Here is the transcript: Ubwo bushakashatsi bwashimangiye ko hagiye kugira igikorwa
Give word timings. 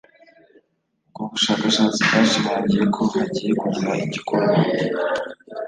Ubwo 1.07 1.21
bushakashatsi 1.33 1.99
bwashimangiye 2.07 2.83
ko 2.95 3.01
hagiye 3.13 3.51
kugira 3.61 3.91
igikorwa 4.05 4.59